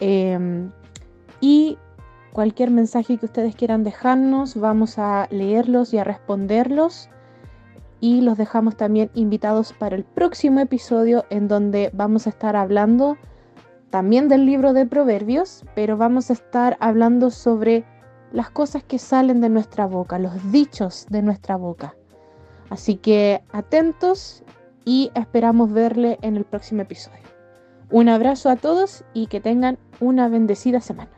Em, 0.00 0.70
y 1.40 1.78
cualquier 2.32 2.70
mensaje 2.70 3.16
que 3.16 3.26
ustedes 3.26 3.56
quieran 3.56 3.82
dejarnos, 3.82 4.54
vamos 4.56 4.98
a 4.98 5.26
leerlos 5.30 5.92
y 5.94 5.98
a 5.98 6.04
responderlos 6.04 7.08
y 8.00 8.20
los 8.20 8.36
dejamos 8.36 8.76
también 8.76 9.10
invitados 9.14 9.72
para 9.72 9.96
el 9.96 10.04
próximo 10.04 10.60
episodio 10.60 11.24
en 11.30 11.48
donde 11.48 11.90
vamos 11.92 12.26
a 12.26 12.30
estar 12.30 12.56
hablando 12.56 13.16
también 13.90 14.28
del 14.28 14.44
libro 14.44 14.72
de 14.72 14.86
Proverbios, 14.86 15.64
pero 15.74 15.96
vamos 15.96 16.30
a 16.30 16.34
estar 16.34 16.76
hablando 16.80 17.30
sobre 17.30 17.84
las 18.32 18.50
cosas 18.50 18.82
que 18.82 18.98
salen 18.98 19.40
de 19.40 19.48
nuestra 19.48 19.86
boca, 19.86 20.18
los 20.18 20.52
dichos 20.52 21.06
de 21.08 21.22
nuestra 21.22 21.56
boca. 21.56 21.94
Así 22.68 22.96
que 22.96 23.42
atentos 23.52 24.42
y 24.84 25.10
esperamos 25.14 25.72
verle 25.72 26.18
en 26.22 26.36
el 26.36 26.44
próximo 26.44 26.82
episodio. 26.82 27.22
Un 27.90 28.08
abrazo 28.08 28.50
a 28.50 28.56
todos 28.56 29.04
y 29.14 29.28
que 29.28 29.40
tengan 29.40 29.78
una 30.00 30.28
bendecida 30.28 30.80
semana. 30.80 31.15